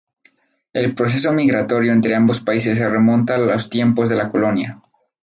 El 0.73 0.95
proceso 0.95 1.31
migratorio 1.31 1.91
entre 1.93 2.15
ambos 2.15 2.39
países 2.39 2.79
se 2.79 2.89
remonta 2.89 3.35
a 3.35 3.37
los 3.37 3.69
tiempos 3.69 4.09
de 4.09 4.15
la 4.15 4.29
colonia. 4.31 4.81